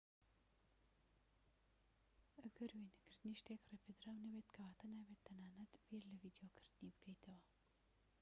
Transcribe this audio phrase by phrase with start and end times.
[2.39, 7.43] ئەگەر وێنەگرنتی شتێك ڕێپێدراو نەبێت کەواتە نابێت تەنانەت بیر لە ڤیدۆگرتنی بکەیتەوە